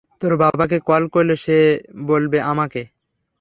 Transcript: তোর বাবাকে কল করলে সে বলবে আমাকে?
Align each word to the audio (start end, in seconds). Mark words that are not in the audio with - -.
তোর 0.21 0.33
বাবাকে 0.37 0.77
কল 0.89 1.03
করলে 1.07 1.35
সে 1.35 1.57
বলবে 2.05 2.37
আমাকে? 2.51 2.81